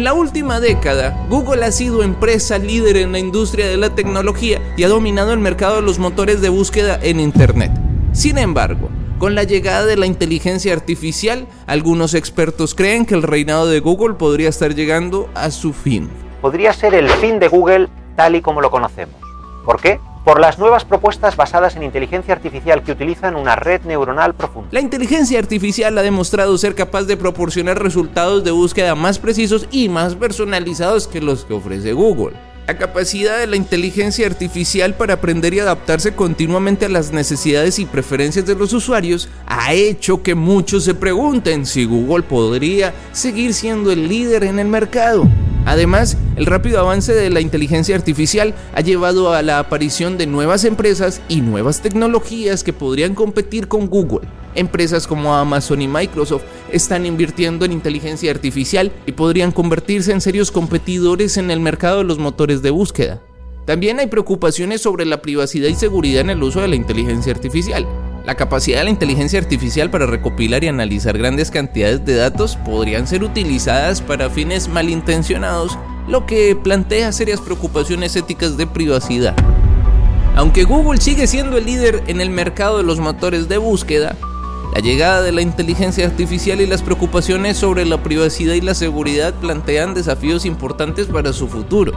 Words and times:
En 0.00 0.04
la 0.04 0.14
última 0.14 0.60
década, 0.60 1.26
Google 1.28 1.62
ha 1.62 1.70
sido 1.70 2.02
empresa 2.02 2.56
líder 2.56 2.96
en 2.96 3.12
la 3.12 3.18
industria 3.18 3.66
de 3.66 3.76
la 3.76 3.94
tecnología 3.94 4.58
y 4.74 4.84
ha 4.84 4.88
dominado 4.88 5.34
el 5.34 5.40
mercado 5.40 5.76
de 5.76 5.82
los 5.82 5.98
motores 5.98 6.40
de 6.40 6.48
búsqueda 6.48 6.98
en 7.02 7.20
Internet. 7.20 7.70
Sin 8.12 8.38
embargo, 8.38 8.88
con 9.18 9.34
la 9.34 9.42
llegada 9.42 9.84
de 9.84 9.98
la 9.98 10.06
inteligencia 10.06 10.72
artificial, 10.72 11.46
algunos 11.66 12.14
expertos 12.14 12.74
creen 12.74 13.04
que 13.04 13.12
el 13.12 13.22
reinado 13.22 13.66
de 13.66 13.80
Google 13.80 14.14
podría 14.14 14.48
estar 14.48 14.74
llegando 14.74 15.28
a 15.34 15.50
su 15.50 15.74
fin. 15.74 16.08
Podría 16.40 16.72
ser 16.72 16.94
el 16.94 17.10
fin 17.10 17.38
de 17.38 17.48
Google 17.48 17.90
tal 18.16 18.36
y 18.36 18.40
como 18.40 18.62
lo 18.62 18.70
conocemos. 18.70 19.16
¿Por 19.66 19.82
qué? 19.82 20.00
Por 20.24 20.40
las 20.40 20.58
nuevas 20.58 20.84
propuestas 20.84 21.36
basadas 21.36 21.76
en 21.76 21.82
inteligencia 21.82 22.34
artificial 22.34 22.82
que 22.82 22.92
utilizan 22.92 23.36
una 23.36 23.56
red 23.56 23.82
neuronal 23.82 24.34
profunda. 24.34 24.68
La 24.72 24.80
inteligencia 24.80 25.38
artificial 25.38 25.96
ha 25.96 26.02
demostrado 26.02 26.56
ser 26.58 26.74
capaz 26.74 27.04
de 27.04 27.16
proporcionar 27.16 27.82
resultados 27.82 28.44
de 28.44 28.50
búsqueda 28.50 28.94
más 28.94 29.18
precisos 29.18 29.66
y 29.70 29.88
más 29.88 30.14
personalizados 30.14 31.08
que 31.08 31.20
los 31.20 31.44
que 31.44 31.54
ofrece 31.54 31.92
Google. 31.92 32.36
La 32.66 32.78
capacidad 32.78 33.38
de 33.38 33.48
la 33.48 33.56
inteligencia 33.56 34.28
artificial 34.28 34.94
para 34.94 35.14
aprender 35.14 35.54
y 35.54 35.58
adaptarse 35.58 36.14
continuamente 36.14 36.86
a 36.86 36.88
las 36.88 37.10
necesidades 37.10 37.80
y 37.80 37.86
preferencias 37.86 38.46
de 38.46 38.54
los 38.54 38.72
usuarios 38.72 39.28
ha 39.46 39.72
hecho 39.72 40.22
que 40.22 40.36
muchos 40.36 40.84
se 40.84 40.94
pregunten 40.94 41.66
si 41.66 41.84
Google 41.84 42.22
podría 42.22 42.94
seguir 43.10 43.54
siendo 43.54 43.90
el 43.90 44.08
líder 44.08 44.44
en 44.44 44.60
el 44.60 44.68
mercado. 44.68 45.26
Además, 45.66 46.16
el 46.36 46.46
rápido 46.46 46.80
avance 46.80 47.14
de 47.14 47.30
la 47.30 47.40
inteligencia 47.40 47.94
artificial 47.94 48.54
ha 48.74 48.80
llevado 48.80 49.32
a 49.32 49.42
la 49.42 49.58
aparición 49.58 50.18
de 50.18 50.26
nuevas 50.26 50.64
empresas 50.64 51.20
y 51.28 51.42
nuevas 51.42 51.82
tecnologías 51.82 52.64
que 52.64 52.72
podrían 52.72 53.14
competir 53.14 53.68
con 53.68 53.88
Google. 53.88 54.26
Empresas 54.54 55.06
como 55.06 55.34
Amazon 55.34 55.82
y 55.82 55.88
Microsoft 55.88 56.42
están 56.72 57.06
invirtiendo 57.06 57.64
en 57.64 57.72
inteligencia 57.72 58.30
artificial 58.30 58.90
y 59.06 59.12
podrían 59.12 59.52
convertirse 59.52 60.12
en 60.12 60.20
serios 60.20 60.50
competidores 60.50 61.36
en 61.36 61.50
el 61.50 61.60
mercado 61.60 61.98
de 61.98 62.04
los 62.04 62.18
motores 62.18 62.62
de 62.62 62.70
búsqueda. 62.70 63.22
También 63.66 64.00
hay 64.00 64.08
preocupaciones 64.08 64.80
sobre 64.80 65.04
la 65.04 65.22
privacidad 65.22 65.68
y 65.68 65.74
seguridad 65.74 66.22
en 66.22 66.30
el 66.30 66.42
uso 66.42 66.60
de 66.60 66.68
la 66.68 66.76
inteligencia 66.76 67.32
artificial. 67.32 67.86
La 68.24 68.34
capacidad 68.34 68.78
de 68.78 68.84
la 68.84 68.90
inteligencia 68.90 69.38
artificial 69.38 69.90
para 69.90 70.04
recopilar 70.04 70.62
y 70.62 70.68
analizar 70.68 71.16
grandes 71.16 71.50
cantidades 71.50 72.04
de 72.04 72.16
datos 72.16 72.56
podrían 72.56 73.06
ser 73.06 73.24
utilizadas 73.24 74.02
para 74.02 74.28
fines 74.28 74.68
malintencionados, 74.68 75.78
lo 76.06 76.26
que 76.26 76.54
plantea 76.54 77.12
serias 77.12 77.40
preocupaciones 77.40 78.14
éticas 78.16 78.58
de 78.58 78.66
privacidad. 78.66 79.34
Aunque 80.36 80.64
Google 80.64 81.00
sigue 81.00 81.26
siendo 81.26 81.56
el 81.56 81.64
líder 81.64 82.02
en 82.08 82.20
el 82.20 82.30
mercado 82.30 82.76
de 82.76 82.84
los 82.84 83.00
motores 83.00 83.48
de 83.48 83.56
búsqueda, 83.56 84.14
la 84.74 84.80
llegada 84.80 85.22
de 85.22 85.32
la 85.32 85.40
inteligencia 85.40 86.06
artificial 86.06 86.60
y 86.60 86.66
las 86.66 86.82
preocupaciones 86.82 87.56
sobre 87.56 87.86
la 87.86 88.02
privacidad 88.02 88.54
y 88.54 88.60
la 88.60 88.74
seguridad 88.74 89.34
plantean 89.34 89.94
desafíos 89.94 90.44
importantes 90.44 91.06
para 91.06 91.32
su 91.32 91.48
futuro. 91.48 91.92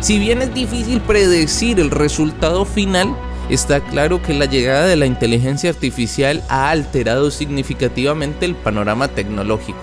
Si 0.00 0.18
bien 0.18 0.42
es 0.42 0.52
difícil 0.52 1.00
predecir 1.00 1.80
el 1.80 1.90
resultado 1.90 2.64
final, 2.64 3.16
está 3.50 3.80
claro 3.80 4.22
que 4.22 4.34
la 4.34 4.46
llegada 4.46 4.86
de 4.86 4.96
la 4.96 5.06
inteligencia 5.06 5.70
artificial 5.70 6.42
ha 6.48 6.70
alterado 6.70 7.30
significativamente 7.30 8.46
el 8.46 8.54
panorama 8.54 9.08
tecnológico. 9.08 9.78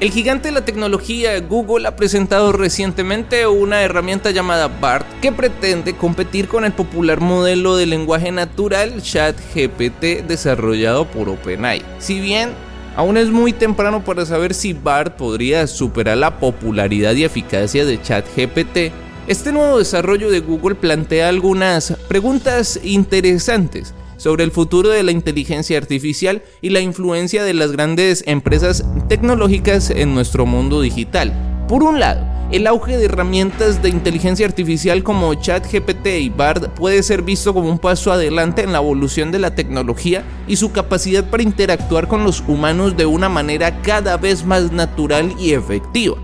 El 0.00 0.12
gigante 0.12 0.48
de 0.48 0.52
la 0.52 0.64
tecnología 0.64 1.40
Google 1.40 1.88
ha 1.88 1.96
presentado 1.96 2.52
recientemente 2.52 3.48
una 3.48 3.82
herramienta 3.82 4.30
llamada 4.30 4.68
BART 4.68 5.04
que 5.20 5.32
pretende 5.32 5.96
competir 5.96 6.46
con 6.46 6.64
el 6.64 6.70
popular 6.70 7.20
modelo 7.20 7.76
de 7.76 7.86
lenguaje 7.86 8.30
natural 8.30 9.02
ChatGPT 9.02 10.24
desarrollado 10.28 11.04
por 11.10 11.28
OpenAI. 11.28 11.82
Si 11.98 12.20
bien 12.20 12.50
aún 12.94 13.16
es 13.16 13.30
muy 13.30 13.52
temprano 13.52 14.04
para 14.04 14.24
saber 14.24 14.54
si 14.54 14.72
BART 14.72 15.16
podría 15.16 15.66
superar 15.66 16.16
la 16.16 16.38
popularidad 16.38 17.14
y 17.14 17.24
eficacia 17.24 17.84
de 17.84 18.00
ChatGPT, 18.00 18.92
este 19.28 19.52
nuevo 19.52 19.76
desarrollo 19.76 20.30
de 20.30 20.40
Google 20.40 20.74
plantea 20.74 21.28
algunas 21.28 21.92
preguntas 22.08 22.80
interesantes 22.82 23.92
sobre 24.16 24.42
el 24.42 24.50
futuro 24.50 24.88
de 24.88 25.02
la 25.02 25.12
inteligencia 25.12 25.76
artificial 25.76 26.42
y 26.62 26.70
la 26.70 26.80
influencia 26.80 27.44
de 27.44 27.52
las 27.52 27.72
grandes 27.72 28.24
empresas 28.26 28.86
tecnológicas 29.06 29.90
en 29.90 30.14
nuestro 30.14 30.46
mundo 30.46 30.80
digital. 30.80 31.34
Por 31.68 31.82
un 31.82 32.00
lado, 32.00 32.26
el 32.50 32.66
auge 32.66 32.96
de 32.96 33.04
herramientas 33.04 33.82
de 33.82 33.90
inteligencia 33.90 34.46
artificial 34.46 35.02
como 35.02 35.34
ChatGPT 35.34 36.06
y 36.06 36.30
BARD 36.30 36.70
puede 36.70 37.02
ser 37.02 37.20
visto 37.20 37.52
como 37.52 37.68
un 37.68 37.78
paso 37.78 38.10
adelante 38.10 38.62
en 38.62 38.72
la 38.72 38.78
evolución 38.78 39.30
de 39.30 39.40
la 39.40 39.54
tecnología 39.54 40.24
y 40.46 40.56
su 40.56 40.72
capacidad 40.72 41.28
para 41.28 41.42
interactuar 41.42 42.08
con 42.08 42.24
los 42.24 42.42
humanos 42.48 42.96
de 42.96 43.04
una 43.04 43.28
manera 43.28 43.82
cada 43.82 44.16
vez 44.16 44.46
más 44.46 44.72
natural 44.72 45.34
y 45.38 45.52
efectiva. 45.52 46.16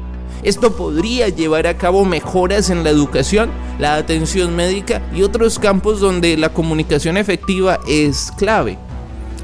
Esto 0.44 0.76
podría 0.76 1.30
llevar 1.30 1.66
a 1.66 1.78
cabo 1.78 2.04
mejoras 2.04 2.68
en 2.68 2.84
la 2.84 2.90
educación, 2.90 3.50
la 3.78 3.96
atención 3.96 4.54
médica 4.54 5.00
y 5.14 5.22
otros 5.22 5.58
campos 5.58 6.00
donde 6.00 6.36
la 6.36 6.50
comunicación 6.50 7.16
efectiva 7.16 7.80
es 7.88 8.30
clave. 8.36 8.76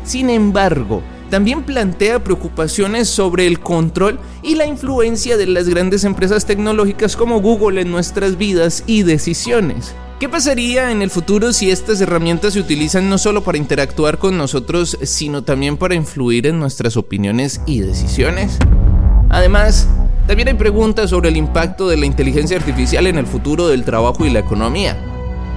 Sin 0.04 0.28
embargo, 0.28 1.02
también 1.30 1.62
plantea 1.62 2.22
preocupaciones 2.22 3.08
sobre 3.08 3.46
el 3.46 3.60
control 3.60 4.18
y 4.42 4.56
la 4.56 4.66
influencia 4.66 5.38
de 5.38 5.46
las 5.46 5.68
grandes 5.68 6.04
empresas 6.04 6.44
tecnológicas 6.44 7.16
como 7.16 7.40
Google 7.40 7.80
en 7.80 7.90
nuestras 7.90 8.36
vidas 8.36 8.82
y 8.86 9.02
decisiones. 9.02 9.94
¿Qué 10.18 10.28
pasaría 10.28 10.90
en 10.90 11.00
el 11.00 11.08
futuro 11.08 11.54
si 11.54 11.70
estas 11.70 11.98
herramientas 12.02 12.52
se 12.52 12.60
utilizan 12.60 13.08
no 13.08 13.16
solo 13.16 13.42
para 13.42 13.56
interactuar 13.56 14.18
con 14.18 14.36
nosotros, 14.36 14.98
sino 15.02 15.44
también 15.44 15.78
para 15.78 15.94
influir 15.94 16.46
en 16.46 16.58
nuestras 16.58 16.98
opiniones 16.98 17.62
y 17.64 17.80
decisiones? 17.80 18.58
Además, 19.30 19.88
también 20.30 20.46
hay 20.46 20.54
preguntas 20.54 21.10
sobre 21.10 21.28
el 21.28 21.36
impacto 21.36 21.88
de 21.88 21.96
la 21.96 22.06
inteligencia 22.06 22.56
artificial 22.56 23.08
en 23.08 23.18
el 23.18 23.26
futuro 23.26 23.66
del 23.66 23.82
trabajo 23.82 24.24
y 24.24 24.30
la 24.30 24.38
economía. 24.38 24.96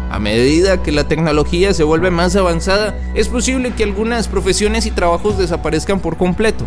A 0.10 0.18
medida 0.18 0.82
que 0.82 0.92
la 0.92 1.08
tecnología 1.08 1.76
se 1.76 1.84
vuelve 1.84 2.10
más 2.10 2.36
avanzada, 2.36 2.98
es 3.14 3.28
posible 3.28 3.76
que 3.76 3.84
algunas 3.84 4.28
profesiones 4.28 4.88
y 4.88 4.92
trabajos 4.92 5.38
desaparezcan 5.38 6.00
por 6.00 6.18
completo, 6.18 6.66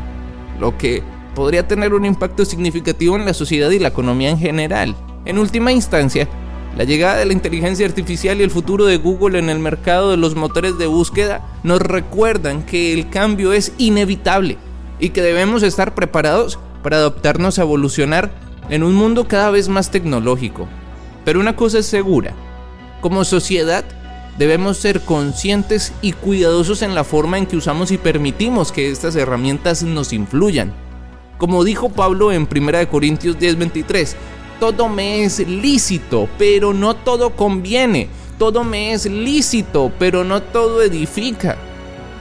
lo 0.61 0.79
que 0.79 1.03
podría 1.35 1.67
tener 1.67 1.95
un 1.95 2.05
impacto 2.05 2.45
significativo 2.45 3.17
en 3.17 3.25
la 3.25 3.35
sociedad 3.35 3.71
y 3.71 3.81
la 3.81 3.89
economía 3.89 4.31
en 4.31 4.39
general. 4.39 4.95
En 5.25 5.39
última 5.39 5.73
instancia, 5.73 6.29
la 6.77 6.85
llegada 6.85 7.17
de 7.17 7.25
la 7.25 7.33
inteligencia 7.33 7.87
artificial 7.87 8.39
y 8.39 8.45
el 8.45 8.53
futuro 8.53 8.85
de 8.85 8.99
Google 8.99 9.41
en 9.41 9.51
el 9.51 9.59
mercado 9.59 10.13
de 10.13 10.17
los 10.17 10.37
motores 10.37 10.79
de 10.79 10.87
búsqueda 10.87 11.45
nos 11.65 11.81
recuerdan 11.81 12.63
que 12.63 12.93
el 12.93 13.11
cambio 13.11 13.53
es 13.53 13.73
inevitable 13.79 14.59
y 15.01 15.09
que 15.09 15.23
debemos 15.23 15.65
estar 15.65 15.97
preparados 15.97 16.61
para 16.87 16.99
adaptarnos 16.99 17.59
a 17.59 17.63
evolucionar 17.63 18.31
en 18.71 18.85
un 18.85 18.95
mundo 18.95 19.27
cada 19.27 19.51
vez 19.51 19.69
más 19.69 19.91
tecnológico. 19.91 20.69
Pero 21.25 21.41
una 21.41 21.57
cosa 21.57 21.81
es 21.81 21.87
segura, 21.87 22.33
como 23.01 23.25
sociedad 23.25 23.85
debemos 24.39 24.77
ser 24.77 25.01
conscientes 25.01 25.93
y 26.01 26.13
cuidadosos 26.13 26.83
en 26.83 26.95
la 26.95 27.03
forma 27.03 27.39
en 27.39 27.47
que 27.47 27.57
usamos 27.57 27.91
y 27.91 27.99
permitimos 27.99 28.71
que 28.71 28.89
estas 28.89 29.17
herramientas 29.17 29.83
nos 29.83 30.13
influyan. 30.13 30.73
Como 31.39 31.65
dijo 31.65 31.89
Pablo 31.89 32.31
en 32.31 32.47
1 32.47 32.89
Corintios 32.89 33.37
10:23, 33.37 34.15
todo 34.61 34.89
me 34.89 35.25
es 35.25 35.41
lícito, 35.41 36.29
pero 36.39 36.73
no 36.73 36.95
todo 36.95 37.31
conviene. 37.31 38.11
Todo 38.39 38.63
me 38.63 38.93
es 38.93 39.07
lícito, 39.07 39.91
pero 39.99 40.23
no 40.23 40.41
todo 40.41 40.81
edifica. 40.83 41.57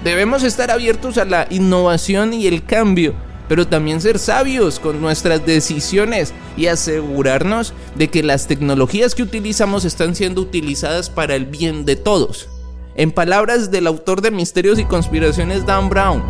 Debemos 0.03 0.41
estar 0.41 0.71
abiertos 0.71 1.19
a 1.19 1.25
la 1.25 1.45
innovación 1.51 2.33
y 2.33 2.47
el 2.47 2.65
cambio 2.65 3.13
pero 3.47 3.67
también 3.67 4.01
ser 4.01 4.19
sabios 4.19 4.79
con 4.79 5.01
nuestras 5.01 5.45
decisiones 5.45 6.33
y 6.57 6.67
asegurarnos 6.67 7.73
de 7.95 8.09
que 8.09 8.23
las 8.23 8.47
tecnologías 8.47 9.15
que 9.15 9.23
utilizamos 9.23 9.85
están 9.85 10.15
siendo 10.15 10.41
utilizadas 10.41 11.09
para 11.09 11.35
el 11.35 11.45
bien 11.45 11.85
de 11.85 11.95
todos. 11.95 12.49
En 12.95 13.11
palabras 13.11 13.71
del 13.71 13.87
autor 13.87 14.21
de 14.21 14.31
Misterios 14.31 14.79
y 14.79 14.85
Conspiraciones 14.85 15.65
Dan 15.65 15.89
Brown, 15.89 16.23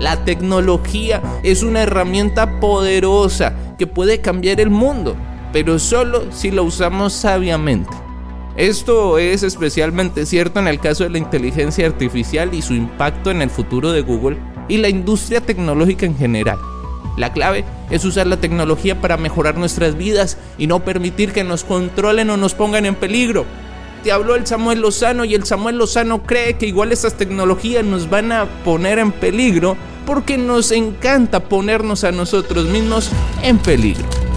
la 0.00 0.24
tecnología 0.24 1.22
es 1.42 1.62
una 1.62 1.82
herramienta 1.82 2.60
poderosa 2.60 3.54
que 3.78 3.86
puede 3.86 4.20
cambiar 4.20 4.60
el 4.60 4.70
mundo, 4.70 5.16
pero 5.52 5.78
solo 5.78 6.32
si 6.32 6.50
la 6.50 6.62
usamos 6.62 7.12
sabiamente. 7.12 8.07
Esto 8.58 9.18
es 9.18 9.44
especialmente 9.44 10.26
cierto 10.26 10.58
en 10.58 10.66
el 10.66 10.80
caso 10.80 11.04
de 11.04 11.10
la 11.10 11.18
inteligencia 11.18 11.86
artificial 11.86 12.52
y 12.54 12.60
su 12.60 12.74
impacto 12.74 13.30
en 13.30 13.40
el 13.40 13.50
futuro 13.50 13.92
de 13.92 14.00
Google 14.00 14.36
y 14.66 14.78
la 14.78 14.88
industria 14.88 15.40
tecnológica 15.40 16.06
en 16.06 16.16
general. 16.16 16.58
La 17.16 17.32
clave 17.32 17.64
es 17.88 18.04
usar 18.04 18.26
la 18.26 18.38
tecnología 18.38 19.00
para 19.00 19.16
mejorar 19.16 19.56
nuestras 19.56 19.96
vidas 19.96 20.38
y 20.58 20.66
no 20.66 20.80
permitir 20.80 21.32
que 21.32 21.44
nos 21.44 21.62
controlen 21.62 22.30
o 22.30 22.36
nos 22.36 22.54
pongan 22.54 22.84
en 22.84 22.96
peligro. 22.96 23.46
Te 24.02 24.10
habló 24.10 24.34
el 24.34 24.44
Samuel 24.44 24.80
Lozano 24.80 25.24
y 25.24 25.36
el 25.36 25.44
Samuel 25.44 25.78
Lozano 25.78 26.24
cree 26.24 26.54
que 26.54 26.66
igual 26.66 26.90
estas 26.90 27.14
tecnologías 27.14 27.84
nos 27.84 28.10
van 28.10 28.32
a 28.32 28.46
poner 28.64 28.98
en 28.98 29.12
peligro 29.12 29.76
porque 30.04 30.36
nos 30.36 30.72
encanta 30.72 31.44
ponernos 31.44 32.02
a 32.02 32.10
nosotros 32.10 32.64
mismos 32.66 33.08
en 33.40 33.58
peligro. 33.58 34.27